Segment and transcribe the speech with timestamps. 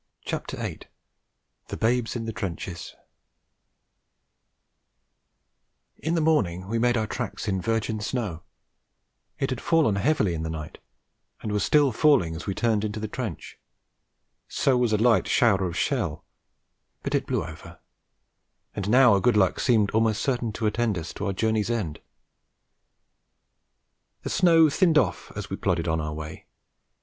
[1.67, 2.95] THE BABES IN THE TRENCHES
[5.99, 8.41] In the morning we made our tracks in virgin snow.
[9.37, 10.79] It had fallen heavily in the night,
[11.41, 13.59] and was still falling as we turned into the trench.
[14.47, 16.25] So was a light shower of shell;
[17.03, 17.77] but it blew over;
[18.75, 21.99] and now our good luck seemed almost certain to attend us to our journey's end.
[24.23, 26.47] The snow thinned off as we plodded on our way.